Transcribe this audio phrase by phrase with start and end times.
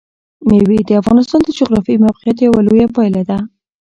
[0.47, 3.37] مېوې د افغانستان د جغرافیایي موقیعت یوه لویه پایله ده.